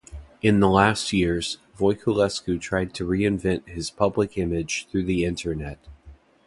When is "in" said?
0.41-0.59